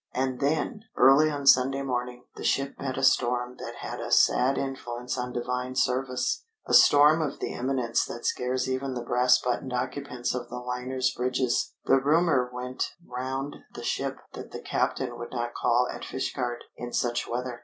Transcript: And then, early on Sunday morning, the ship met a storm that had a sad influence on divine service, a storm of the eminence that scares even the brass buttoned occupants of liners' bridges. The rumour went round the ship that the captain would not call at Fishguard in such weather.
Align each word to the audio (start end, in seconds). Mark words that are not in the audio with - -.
And 0.15 0.39
then, 0.39 0.85
early 0.97 1.29
on 1.29 1.45
Sunday 1.45 1.83
morning, 1.83 2.23
the 2.35 2.43
ship 2.43 2.73
met 2.79 2.97
a 2.97 3.03
storm 3.03 3.57
that 3.59 3.75
had 3.81 3.99
a 3.99 4.11
sad 4.11 4.57
influence 4.57 5.15
on 5.15 5.31
divine 5.31 5.75
service, 5.75 6.43
a 6.65 6.73
storm 6.73 7.21
of 7.21 7.37
the 7.39 7.53
eminence 7.53 8.03
that 8.05 8.25
scares 8.25 8.67
even 8.67 8.95
the 8.95 9.03
brass 9.03 9.39
buttoned 9.39 9.73
occupants 9.73 10.33
of 10.33 10.49
liners' 10.49 11.13
bridges. 11.15 11.75
The 11.85 12.01
rumour 12.01 12.49
went 12.51 12.95
round 13.05 13.57
the 13.75 13.83
ship 13.83 14.17
that 14.33 14.49
the 14.49 14.59
captain 14.61 15.19
would 15.19 15.29
not 15.33 15.53
call 15.53 15.87
at 15.91 16.03
Fishguard 16.03 16.63
in 16.75 16.91
such 16.93 17.27
weather. 17.27 17.59